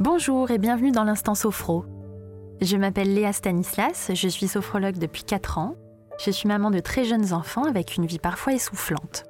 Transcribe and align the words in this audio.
Bonjour 0.00 0.50
et 0.50 0.56
bienvenue 0.56 0.92
dans 0.92 1.04
l'Instant 1.04 1.34
Sophro. 1.34 1.84
Je 2.62 2.78
m'appelle 2.78 3.12
Léa 3.12 3.34
Stanislas, 3.34 4.10
je 4.14 4.28
suis 4.28 4.48
sophrologue 4.48 4.96
depuis 4.96 5.24
4 5.24 5.58
ans. 5.58 5.76
Je 6.18 6.30
suis 6.30 6.48
maman 6.48 6.70
de 6.70 6.78
très 6.78 7.04
jeunes 7.04 7.34
enfants 7.34 7.64
avec 7.64 7.96
une 7.96 8.06
vie 8.06 8.18
parfois 8.18 8.54
essoufflante. 8.54 9.24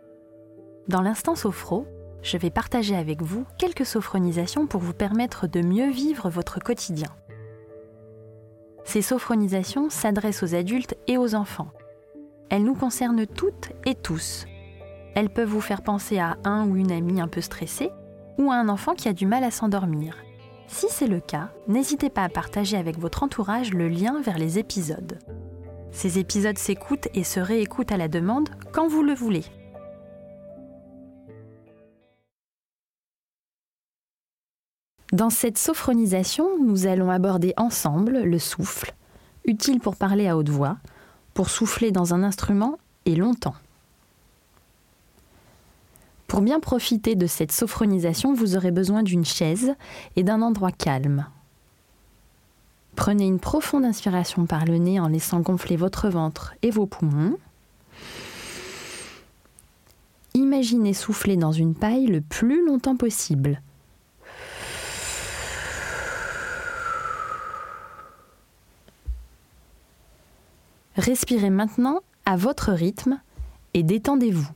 Dans 0.87 1.03
l'Instant 1.03 1.35
Sophro, 1.35 1.89
je 2.23 2.37
vais 2.37 2.51
partager 2.51 2.95
avec 2.95 3.21
vous 3.21 3.45
quelques 3.59 3.85
sophronisations 3.85 4.69
pour 4.69 4.81
vous 4.81 4.93
permettre 4.93 5.49
de 5.49 5.61
mieux 5.61 5.91
vivre 5.91 6.31
votre 6.31 6.61
quotidien. 6.61 7.11
Ces 8.85 9.03
sophronisations 9.03 9.91
s'adressent 9.91 10.45
aux 10.45 10.55
adultes 10.55 10.95
et 11.09 11.19
aux 11.19 11.35
enfants. 11.35 11.73
Elles 12.49 12.63
nous 12.63 12.77
concernent 12.77 13.27
toutes 13.27 13.73
et 13.87 13.97
tous. 13.97 14.47
Elles 15.17 15.31
peuvent 15.31 15.49
vous 15.49 15.61
faire 15.61 15.83
penser 15.83 16.21
à 16.21 16.37
un 16.45 16.69
ou 16.69 16.77
une 16.77 16.93
amie 16.93 17.21
un 17.21 17.27
peu 17.27 17.41
stressée 17.41 17.91
ou 18.39 18.53
à 18.53 18.55
un 18.55 18.69
enfant 18.69 18.95
qui 18.95 19.09
a 19.09 19.13
du 19.13 19.27
mal 19.27 19.43
à 19.43 19.51
s'endormir 19.51 20.15
si 20.71 20.87
c'est 20.89 21.09
le 21.09 21.21
cas, 21.21 21.51
n'hésitez 21.67 22.11
pas 22.11 22.23
à 22.23 22.29
partager 22.29 22.77
avec 22.77 22.99
votre 22.99 23.25
entourage 23.25 23.73
le 23.73 23.89
lien 23.89 24.21
vers 24.23 24.39
les 24.39 24.59
épisodes. 24.59 25.19
Ces 25.91 26.19
épisodes 26.19 26.57
s'écoutent 26.57 27.09
et 27.13 27.25
se 27.25 27.41
réécoutent 27.41 27.91
à 27.91 27.97
la 27.97 28.07
demande 28.07 28.49
quand 28.73 28.87
vous 28.87 29.03
le 29.03 29.13
voulez. 29.13 29.45
Dans 35.13 35.31
cette 35.31 35.59
sophronisation, 35.59 36.49
nous 36.65 36.87
allons 36.87 37.11
aborder 37.11 37.53
ensemble 37.57 38.23
le 38.23 38.39
souffle, 38.39 38.95
utile 39.45 39.81
pour 39.81 39.97
parler 39.97 40.29
à 40.29 40.37
haute 40.37 40.51
voix, 40.51 40.79
pour 41.35 41.51
souffler 41.51 41.91
dans 41.91 42.15
un 42.15 42.23
instrument 42.23 42.79
et 43.07 43.17
longtemps. 43.17 43.57
Pour 46.31 46.43
bien 46.43 46.61
profiter 46.61 47.17
de 47.17 47.27
cette 47.27 47.51
sophronisation, 47.51 48.35
vous 48.35 48.55
aurez 48.55 48.71
besoin 48.71 49.03
d'une 49.03 49.25
chaise 49.25 49.75
et 50.15 50.23
d'un 50.23 50.43
endroit 50.43 50.71
calme. 50.71 51.27
Prenez 52.95 53.27
une 53.27 53.41
profonde 53.41 53.85
inspiration 53.85 54.47
par 54.47 54.65
le 54.65 54.79
nez 54.79 55.01
en 55.01 55.09
laissant 55.09 55.41
gonfler 55.41 55.75
votre 55.75 56.09
ventre 56.09 56.55
et 56.63 56.71
vos 56.71 56.87
poumons. 56.87 57.37
Imaginez 60.35 60.95
souffler 60.95 61.37
dans 61.37 61.51
une 61.51 61.75
paille 61.75 62.07
le 62.07 62.21
plus 62.21 62.65
longtemps 62.65 62.97
possible. 62.97 63.61
Respirez 70.95 71.51
maintenant 71.51 72.03
à 72.25 72.37
votre 72.37 72.71
rythme 72.71 73.19
et 73.75 73.83
détendez-vous. 73.83 74.49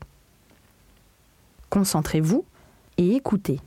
Concentrez-vous 1.74 2.44
et 2.98 3.16
écoutez. 3.16 3.60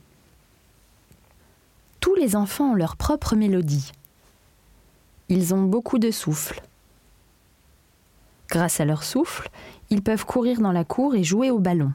Tous 2.00 2.14
les 2.14 2.36
enfants 2.36 2.70
ont 2.70 2.74
leur 2.74 2.96
propre 2.96 3.36
mélodie. 3.36 3.92
Ils 5.28 5.52
ont 5.52 5.64
beaucoup 5.64 5.98
de 5.98 6.10
souffle. 6.10 6.62
Grâce 8.48 8.80
à 8.80 8.86
leur 8.86 9.04
souffle, 9.04 9.50
ils 9.90 10.00
peuvent 10.00 10.24
courir 10.24 10.62
dans 10.62 10.72
la 10.72 10.84
cour 10.84 11.16
et 11.16 11.22
jouer 11.22 11.50
au 11.50 11.58
ballon. 11.58 11.92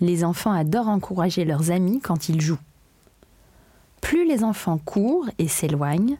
Les 0.00 0.24
enfants 0.24 0.52
adorent 0.52 0.88
encourager 0.88 1.44
leurs 1.44 1.70
amis 1.70 2.00
quand 2.00 2.30
ils 2.30 2.40
jouent. 2.40 2.64
Plus 4.00 4.26
les 4.26 4.42
enfants 4.42 4.78
courent 4.78 5.28
et 5.36 5.48
s'éloignent, 5.48 6.16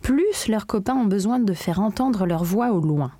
plus 0.00 0.46
leurs 0.46 0.68
copains 0.68 0.94
ont 0.94 1.06
besoin 1.06 1.40
de 1.40 1.54
faire 1.54 1.80
entendre 1.80 2.24
leur 2.24 2.44
voix 2.44 2.70
au 2.70 2.80
loin. 2.80 3.10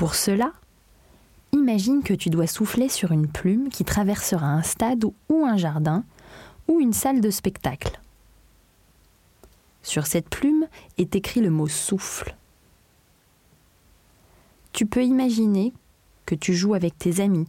Pour 0.00 0.14
cela, 0.14 0.54
imagine 1.52 2.02
que 2.02 2.14
tu 2.14 2.30
dois 2.30 2.46
souffler 2.46 2.88
sur 2.88 3.12
une 3.12 3.28
plume 3.28 3.68
qui 3.68 3.84
traversera 3.84 4.46
un 4.46 4.62
stade 4.62 5.04
ou 5.04 5.44
un 5.44 5.58
jardin 5.58 6.04
ou 6.68 6.80
une 6.80 6.94
salle 6.94 7.20
de 7.20 7.28
spectacle. 7.28 8.00
Sur 9.82 10.06
cette 10.06 10.30
plume 10.30 10.68
est 10.96 11.16
écrit 11.16 11.42
le 11.42 11.50
mot 11.50 11.68
souffle. 11.68 12.34
Tu 14.72 14.86
peux 14.86 15.04
imaginer 15.04 15.74
que 16.24 16.34
tu 16.34 16.54
joues 16.54 16.72
avec 16.72 16.98
tes 16.98 17.20
amis, 17.20 17.46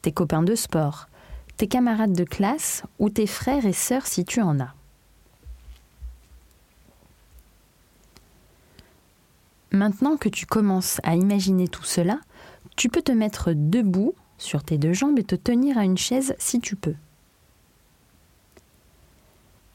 tes 0.00 0.10
copains 0.10 0.42
de 0.42 0.54
sport, 0.54 1.10
tes 1.58 1.68
camarades 1.68 2.14
de 2.14 2.24
classe 2.24 2.82
ou 2.98 3.10
tes 3.10 3.26
frères 3.26 3.66
et 3.66 3.74
sœurs 3.74 4.06
si 4.06 4.24
tu 4.24 4.40
en 4.40 4.58
as. 4.58 4.74
Maintenant 9.70 10.16
que 10.16 10.28
tu 10.28 10.46
commences 10.46 11.00
à 11.02 11.14
imaginer 11.14 11.68
tout 11.68 11.84
cela, 11.84 12.18
tu 12.76 12.88
peux 12.88 13.02
te 13.02 13.12
mettre 13.12 13.52
debout 13.52 14.14
sur 14.38 14.62
tes 14.62 14.78
deux 14.78 14.92
jambes 14.92 15.18
et 15.18 15.24
te 15.24 15.34
tenir 15.34 15.76
à 15.78 15.84
une 15.84 15.98
chaise 15.98 16.34
si 16.38 16.60
tu 16.60 16.76
peux. 16.76 16.94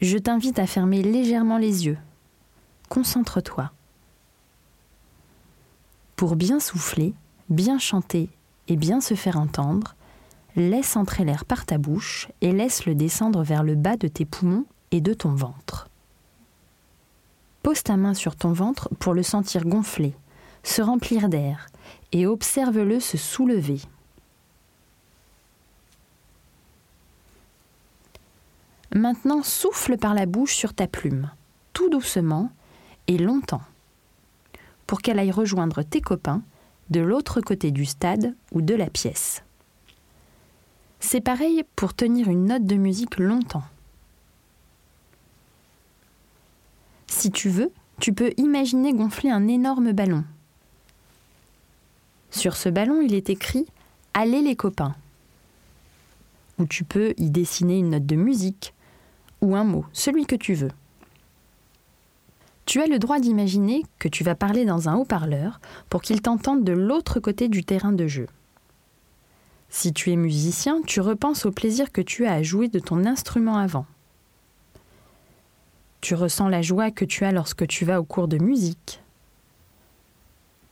Je 0.01 0.17
t'invite 0.17 0.59
à 0.59 0.67
fermer 0.67 1.03
légèrement 1.03 1.57
les 1.57 1.85
yeux. 1.85 1.97
Concentre-toi. 2.89 3.71
Pour 6.15 6.35
bien 6.35 6.59
souffler, 6.59 7.13
bien 7.49 7.77
chanter 7.77 8.29
et 8.67 8.75
bien 8.75 9.01
se 9.01 9.13
faire 9.13 9.37
entendre, 9.37 9.95
laisse 10.55 10.95
entrer 10.95 11.23
l'air 11.23 11.45
par 11.45 11.65
ta 11.65 11.77
bouche 11.77 12.29
et 12.41 12.51
laisse-le 12.51 12.95
descendre 12.95 13.43
vers 13.43 13.63
le 13.63 13.75
bas 13.75 13.97
de 13.97 14.07
tes 14.07 14.25
poumons 14.25 14.65
et 14.91 15.01
de 15.01 15.13
ton 15.13 15.33
ventre. 15.33 15.87
Pose 17.63 17.81
ta 17.81 17.97
main 17.97 18.13
sur 18.13 18.35
ton 18.35 18.51
ventre 18.51 18.89
pour 18.99 19.13
le 19.13 19.23
sentir 19.23 19.63
gonfler, 19.65 20.13
se 20.63 20.81
remplir 20.81 21.29
d'air, 21.29 21.67
et 22.11 22.27
observe-le 22.27 22.99
se 22.99 23.17
soulever. 23.17 23.79
Maintenant, 28.93 29.41
souffle 29.41 29.97
par 29.97 30.13
la 30.13 30.27
bouche 30.27 30.53
sur 30.53 30.73
ta 30.73 30.87
plume, 30.87 31.31
tout 31.73 31.89
doucement 31.89 32.51
et 33.07 33.17
longtemps, 33.17 33.63
pour 34.85 35.01
qu'elle 35.01 35.17
aille 35.17 35.31
rejoindre 35.31 35.81
tes 35.81 36.01
copains 36.01 36.43
de 36.91 36.99
l'autre 36.99 37.41
côté 37.41 37.71
du 37.71 37.85
stade 37.85 38.35
ou 38.51 38.61
de 38.61 38.75
la 38.75 38.89
pièce. 38.89 39.41
C'est 40.99 41.21
pareil 41.21 41.63
pour 41.75 41.93
tenir 41.93 42.29
une 42.29 42.45
note 42.45 42.65
de 42.65 42.75
musique 42.75 43.17
longtemps. 43.17 43.63
Si 47.15 47.29
tu 47.31 47.47
veux, 47.47 47.71
tu 47.99 48.11
peux 48.11 48.33
imaginer 48.37 48.91
gonfler 48.91 49.29
un 49.29 49.47
énorme 49.47 49.93
ballon. 49.93 50.25
Sur 52.31 52.57
ce 52.57 52.69
ballon, 52.69 53.01
il 53.01 53.13
est 53.13 53.29
écrit 53.29 53.67
Allez 54.15 54.41
les 54.41 54.55
copains. 54.55 54.95
Ou 56.57 56.65
tu 56.65 56.83
peux 56.83 57.13
y 57.17 57.29
dessiner 57.29 57.77
une 57.77 57.91
note 57.91 58.07
de 58.07 58.15
musique 58.15 58.73
ou 59.41 59.55
un 59.55 59.63
mot, 59.63 59.85
celui 59.93 60.25
que 60.25 60.35
tu 60.35 60.55
veux. 60.55 60.71
Tu 62.65 62.81
as 62.81 62.87
le 62.87 62.97
droit 62.97 63.19
d'imaginer 63.19 63.83
que 63.99 64.09
tu 64.09 64.23
vas 64.23 64.35
parler 64.35 64.65
dans 64.65 64.89
un 64.89 64.95
haut-parleur 64.95 65.61
pour 65.89 66.01
qu'il 66.01 66.21
t'entende 66.21 66.63
de 66.63 66.73
l'autre 66.73 67.19
côté 67.19 67.47
du 67.47 67.63
terrain 67.63 67.93
de 67.93 68.07
jeu. 68.07 68.27
Si 69.69 69.93
tu 69.93 70.11
es 70.11 70.15
musicien, 70.15 70.81
tu 70.81 70.99
repenses 70.99 71.45
au 71.45 71.51
plaisir 71.51 71.91
que 71.91 72.01
tu 72.01 72.25
as 72.25 72.33
à 72.33 72.41
jouer 72.41 72.69
de 72.69 72.79
ton 72.79 73.05
instrument 73.05 73.57
avant. 73.57 73.85
Tu 76.03 76.15
ressens 76.15 76.49
la 76.49 76.61
joie 76.61 76.91
que 76.91 77.05
tu 77.05 77.23
as 77.23 77.31
lorsque 77.31 77.65
tu 77.65 77.85
vas 77.85 78.01
au 78.01 78.03
cours 78.03 78.27
de 78.27 78.37
musique. 78.37 79.01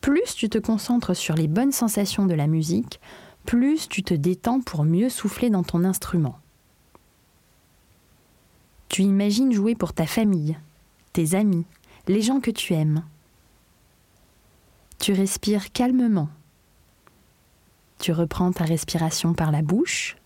Plus 0.02 0.36
tu 0.36 0.50
te 0.50 0.58
concentres 0.58 1.16
sur 1.16 1.36
les 1.36 1.48
bonnes 1.48 1.72
sensations 1.72 2.26
de 2.26 2.34
la 2.34 2.48
musique, 2.48 3.00
plus 3.46 3.88
tu 3.88 4.04
te 4.04 4.14
détends 4.14 4.60
pour 4.60 4.84
mieux 4.84 5.08
souffler 5.08 5.50
dans 5.50 5.64
ton 5.64 5.86
instrument. 5.86 6.38
Tu 8.90 9.04
imagines 9.04 9.54
jouer 9.54 9.74
pour 9.74 9.94
ta 9.94 10.06
famille, 10.06 10.58
tes 11.14 11.34
amis, 11.34 11.66
les 12.10 12.22
gens 12.22 12.42
que 12.42 12.52
tu 12.52 12.74
aimes. 12.74 13.06
Tu 15.00 15.14
respires 15.14 15.72
calmement. 15.72 16.28
Tu 18.00 18.12
reprends 18.12 18.52
ta 18.52 18.66
respiration 18.66 19.34
par 19.34 19.54
la 19.54 19.62
bouche. 19.62 20.18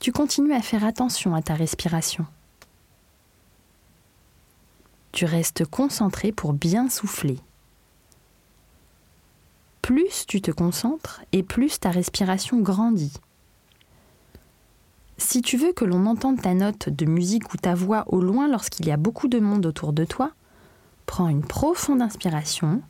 Tu 0.00 0.10
continues 0.10 0.52
à 0.52 0.62
faire 0.62 0.84
attention 0.84 1.36
à 1.36 1.42
ta 1.42 1.54
respiration. 1.54 2.26
Tu 5.12 5.24
restes 5.24 5.64
concentré 5.64 6.32
pour 6.32 6.52
bien 6.52 6.88
souffler. 6.88 7.38
Plus 9.82 10.24
tu 10.26 10.40
te 10.40 10.50
concentres 10.50 11.22
et 11.32 11.42
plus 11.42 11.80
ta 11.80 11.90
respiration 11.90 12.60
grandit. 12.60 13.12
Si 15.18 15.42
tu 15.42 15.56
veux 15.56 15.72
que 15.72 15.84
l'on 15.84 16.06
entende 16.06 16.40
ta 16.40 16.54
note 16.54 16.88
de 16.88 17.04
musique 17.04 17.52
ou 17.52 17.56
ta 17.56 17.74
voix 17.74 18.04
au 18.06 18.20
loin 18.20 18.48
lorsqu'il 18.48 18.86
y 18.86 18.90
a 18.90 18.96
beaucoup 18.96 19.28
de 19.28 19.38
monde 19.38 19.66
autour 19.66 19.92
de 19.92 20.04
toi, 20.04 20.32
prends 21.06 21.28
une 21.28 21.44
profonde 21.44 22.02
inspiration, 22.02 22.82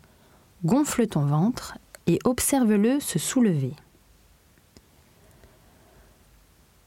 gonfle 0.65 1.07
ton 1.07 1.25
ventre 1.25 1.79
et 2.07 2.19
observe-le 2.25 3.01
se 3.01 3.19
soulever. 3.19 3.75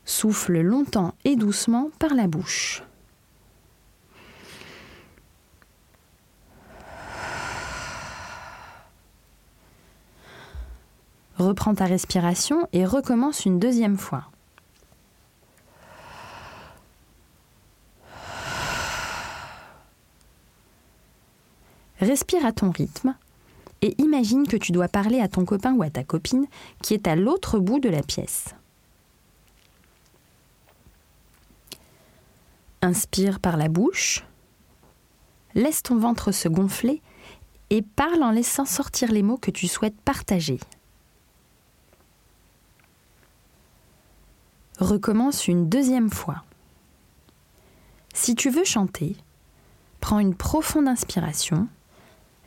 Souffle 0.05 0.59
longtemps 0.61 1.15
et 1.25 1.35
doucement 1.35 1.89
par 1.97 2.13
la 2.13 2.27
bouche. 2.27 2.83
Reprends 11.43 11.75
ta 11.75 11.83
respiration 11.83 12.69
et 12.71 12.85
recommence 12.85 13.45
une 13.45 13.59
deuxième 13.59 13.97
fois. 13.97 14.29
Respire 21.99 22.45
à 22.45 22.53
ton 22.53 22.71
rythme 22.71 23.13
et 23.81 23.93
imagine 24.01 24.47
que 24.47 24.55
tu 24.55 24.71
dois 24.71 24.87
parler 24.87 25.19
à 25.19 25.27
ton 25.27 25.43
copain 25.43 25.73
ou 25.73 25.83
à 25.83 25.89
ta 25.89 26.05
copine 26.05 26.45
qui 26.81 26.93
est 26.93 27.07
à 27.07 27.17
l'autre 27.17 27.59
bout 27.59 27.81
de 27.81 27.89
la 27.89 28.03
pièce. 28.03 28.55
Inspire 32.81 33.41
par 33.41 33.57
la 33.57 33.67
bouche, 33.67 34.23
laisse 35.55 35.83
ton 35.83 35.97
ventre 35.97 36.31
se 36.31 36.47
gonfler 36.47 37.01
et 37.69 37.81
parle 37.81 38.23
en 38.23 38.31
laissant 38.31 38.65
sortir 38.65 39.11
les 39.11 39.23
mots 39.23 39.37
que 39.37 39.51
tu 39.51 39.67
souhaites 39.67 39.99
partager. 40.05 40.61
Recommence 44.79 45.47
une 45.47 45.69
deuxième 45.69 46.09
fois. 46.09 46.43
Si 48.13 48.35
tu 48.35 48.49
veux 48.49 48.63
chanter, 48.63 49.15
prends 49.99 50.19
une 50.19 50.35
profonde 50.35 50.87
inspiration, 50.87 51.67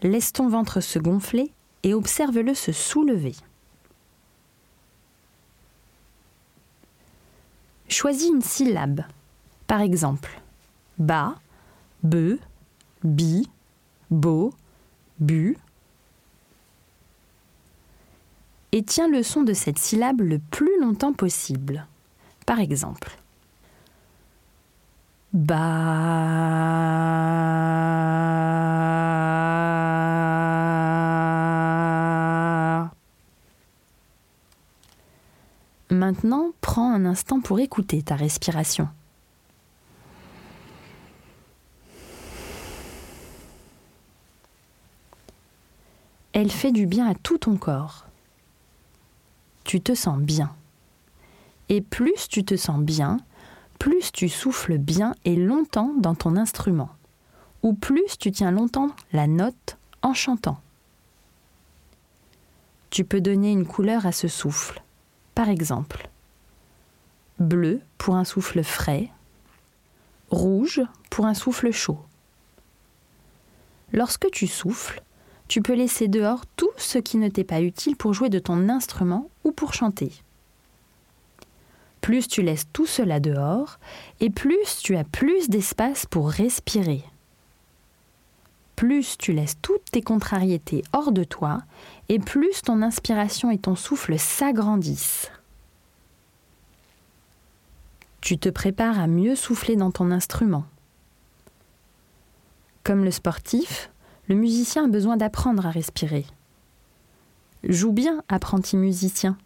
laisse 0.02 0.32
ton 0.32 0.48
ventre 0.48 0.80
se 0.80 0.98
gonfler 0.98 1.52
et 1.82 1.94
observe-le 1.94 2.54
se 2.54 2.72
soulever. 2.72 3.34
Choisis 7.88 8.28
une 8.28 8.42
syllabe. 8.42 9.02
Par 9.68 9.80
exemple, 9.80 10.40
ba, 10.98 11.36
be, 12.02 12.38
bi, 13.04 13.48
bo, 14.10 14.52
bu. 15.20 15.56
Et 18.72 18.82
tiens 18.82 19.08
le 19.08 19.22
son 19.22 19.42
de 19.42 19.52
cette 19.52 19.78
syllabe 19.78 20.20
le 20.20 20.38
plus 20.38 20.80
longtemps 20.80 21.12
possible. 21.12 21.86
Par 22.46 22.60
exemple. 22.60 23.10
Maintenant, 35.90 36.52
prends 36.60 36.92
un 36.92 37.04
instant 37.04 37.40
pour 37.40 37.58
écouter 37.60 38.02
ta 38.02 38.16
respiration. 38.16 38.88
Elle 46.32 46.50
fait 46.50 46.70
du 46.70 46.86
bien 46.86 47.08
à 47.08 47.14
tout 47.14 47.38
ton 47.38 47.56
corps. 47.56 48.06
Tu 49.64 49.80
te 49.80 49.94
sens 49.94 50.18
bien. 50.18 50.54
Et 51.68 51.80
plus 51.80 52.28
tu 52.28 52.44
te 52.44 52.56
sens 52.56 52.80
bien, 52.80 53.18
plus 53.78 54.12
tu 54.12 54.28
souffles 54.28 54.78
bien 54.78 55.14
et 55.24 55.36
longtemps 55.36 55.92
dans 55.98 56.14
ton 56.14 56.36
instrument, 56.36 56.90
ou 57.62 57.74
plus 57.74 58.18
tu 58.18 58.30
tiens 58.30 58.50
longtemps 58.50 58.90
la 59.12 59.26
note 59.26 59.76
en 60.02 60.14
chantant. 60.14 60.60
Tu 62.90 63.04
peux 63.04 63.20
donner 63.20 63.50
une 63.50 63.66
couleur 63.66 64.06
à 64.06 64.12
ce 64.12 64.28
souffle. 64.28 64.82
Par 65.34 65.48
exemple, 65.48 66.08
bleu 67.38 67.80
pour 67.98 68.16
un 68.16 68.24
souffle 68.24 68.62
frais, 68.62 69.10
rouge 70.30 70.80
pour 71.10 71.26
un 71.26 71.34
souffle 71.34 71.70
chaud. 71.72 71.98
Lorsque 73.92 74.30
tu 74.30 74.46
souffles, 74.46 75.02
tu 75.48 75.62
peux 75.62 75.74
laisser 75.74 76.08
dehors 76.08 76.44
tout 76.56 76.70
ce 76.76 76.98
qui 76.98 77.18
ne 77.18 77.28
t'est 77.28 77.44
pas 77.44 77.60
utile 77.60 77.96
pour 77.96 78.14
jouer 78.14 78.30
de 78.30 78.38
ton 78.38 78.68
instrument 78.68 79.30
ou 79.44 79.52
pour 79.52 79.74
chanter. 79.74 80.12
Plus 82.06 82.28
tu 82.28 82.42
laisses 82.42 82.68
tout 82.72 82.86
cela 82.86 83.18
dehors, 83.18 83.80
et 84.20 84.30
plus 84.30 84.78
tu 84.80 84.94
as 84.94 85.02
plus 85.02 85.48
d'espace 85.48 86.06
pour 86.06 86.30
respirer. 86.30 87.02
Plus 88.76 89.18
tu 89.18 89.32
laisses 89.32 89.56
toutes 89.60 89.90
tes 89.90 90.02
contrariétés 90.02 90.84
hors 90.92 91.10
de 91.10 91.24
toi, 91.24 91.62
et 92.08 92.20
plus 92.20 92.62
ton 92.62 92.80
inspiration 92.82 93.50
et 93.50 93.58
ton 93.58 93.74
souffle 93.74 94.16
s'agrandissent. 94.20 95.32
Tu 98.20 98.38
te 98.38 98.50
prépares 98.50 99.00
à 99.00 99.08
mieux 99.08 99.34
souffler 99.34 99.74
dans 99.74 99.90
ton 99.90 100.12
instrument. 100.12 100.64
Comme 102.84 103.02
le 103.02 103.10
sportif, 103.10 103.90
le 104.28 104.36
musicien 104.36 104.84
a 104.84 104.88
besoin 104.88 105.16
d'apprendre 105.16 105.66
à 105.66 105.72
respirer. 105.72 106.24
Joue 107.64 107.90
bien, 107.90 108.22
apprenti 108.28 108.76
musicien. 108.76 109.36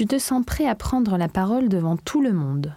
Tu 0.00 0.06
te 0.06 0.18
sens 0.18 0.42
prêt 0.46 0.66
à 0.66 0.74
prendre 0.74 1.18
la 1.18 1.28
parole 1.28 1.68
devant 1.68 1.98
tout 1.98 2.22
le 2.22 2.32
monde. 2.32 2.74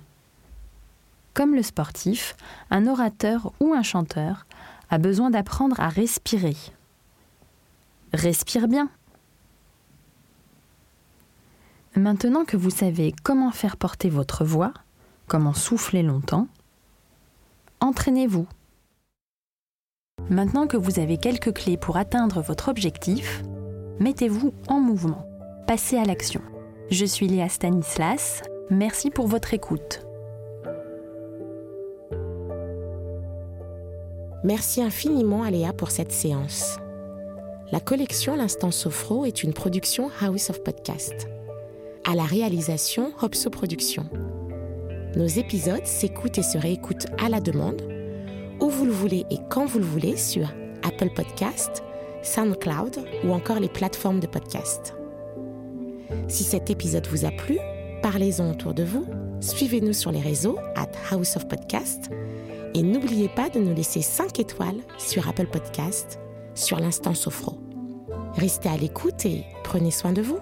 Comme 1.34 1.56
le 1.56 1.64
sportif, 1.64 2.36
un 2.70 2.86
orateur 2.86 3.54
ou 3.62 3.74
un 3.74 3.82
chanteur 3.82 4.46
a 4.90 4.98
besoin 4.98 5.30
d'apprendre 5.30 5.80
à 5.80 5.88
respirer. 5.88 6.58
Respire 8.12 8.68
bien. 8.68 8.90
Maintenant 11.96 12.44
que 12.44 12.58
vous 12.58 12.72
savez 12.72 13.16
comment 13.24 13.52
faire 13.52 13.78
porter 13.78 14.10
votre 14.10 14.44
voix, 14.44 14.74
comment 15.28 15.54
souffler 15.54 16.04
longtemps, 16.04 16.50
entraînez-vous. 17.80 18.48
Maintenant 20.30 20.68
que 20.68 20.76
vous 20.76 21.00
avez 21.00 21.18
quelques 21.18 21.54
clés 21.54 21.78
pour 21.78 21.96
atteindre 21.96 22.42
votre 22.42 22.68
objectif, 22.68 23.44
mettez-vous 24.02 24.54
en 24.68 24.82
mouvement. 24.82 25.26
Passez 25.68 25.98
à 25.98 26.04
l'action. 26.04 26.42
Je 26.94 27.06
suis 27.06 27.26
Léa 27.26 27.50
Stanislas. 27.50 28.44
Merci 28.70 29.10
pour 29.10 29.26
votre 29.26 29.56
écoute. 29.56 30.06
Merci 34.44 34.80
infiniment 34.80 35.42
à 35.42 35.50
Léa 35.50 35.74
pour 35.74 35.90
cette 35.90 36.12
séance. 36.12 36.78
La 37.72 37.80
collection 37.80 38.36
L'Instant 38.36 38.70
Sophro 38.70 39.26
est 39.26 39.42
une 39.42 39.54
production 39.54 40.12
House 40.22 40.52
of 40.52 40.64
Podcast. 40.64 41.28
À 42.08 42.14
la 42.14 42.26
réalisation, 42.26 43.12
Hopso 43.24 43.50
Productions. 43.50 44.06
Nos 45.16 45.26
épisodes 45.26 45.88
s'écoutent 45.88 46.38
et 46.38 46.44
se 46.44 46.60
réécoutent 46.60 47.08
à 47.18 47.28
la 47.28 47.40
demande 47.40 47.82
où 48.62 48.70
vous 48.70 48.86
le 48.86 48.92
voulez 48.92 49.26
et 49.32 49.40
quand 49.50 49.66
vous 49.66 49.80
le 49.80 49.86
voulez 49.86 50.16
sur 50.16 50.48
Apple 50.84 51.10
Podcast, 51.16 51.84
SoundCloud 52.22 53.00
ou 53.24 53.32
encore 53.32 53.60
les 53.60 53.70
plateformes 53.70 54.20
de 54.20 54.28
podcast. 54.28 54.94
Si 56.28 56.44
cet 56.44 56.70
épisode 56.70 57.08
vous 57.08 57.26
a 57.26 57.32
plu, 57.32 57.58
parlez-en 58.02 58.52
autour 58.52 58.74
de 58.74 58.84
vous, 58.84 59.06
suivez-nous 59.40 59.94
sur 59.94 60.12
les 60.12 60.22
réseaux 60.22 60.58
at 60.76 60.92
House 61.12 61.36
of 61.36 61.48
Podcast 61.48 62.10
et 62.74 62.82
n'oubliez 62.82 63.30
pas 63.30 63.50
de 63.50 63.60
nous 63.60 63.74
laisser 63.74 64.02
5 64.02 64.40
étoiles 64.40 64.82
sur 64.98 65.28
Apple 65.28 65.48
Podcast 65.48 66.20
sur 66.56 66.80
l'instant 66.80 67.14
Sophro. 67.14 67.58
Restez 68.36 68.70
à 68.70 68.78
l'écoute 68.78 69.26
et 69.26 69.44
prenez 69.64 69.92
soin 69.92 70.12
de 70.12 70.22
vous. 70.22 70.40